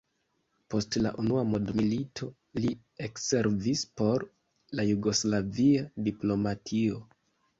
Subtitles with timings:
[0.73, 2.29] Post la Unua mondmilito,
[2.63, 2.71] li
[3.09, 4.25] ekservis por
[4.79, 6.99] la jugoslavia diplomatio.